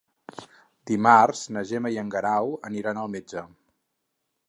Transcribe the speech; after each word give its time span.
Dimarts 0.91 1.43
na 1.57 1.65
Gemma 1.73 1.93
i 1.97 2.01
en 2.05 2.11
Guerau 2.17 2.53
aniran 2.73 3.03
al 3.05 3.17
metge. 3.19 3.49